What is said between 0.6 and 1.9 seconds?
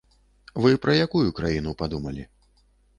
Вы пра якую краіну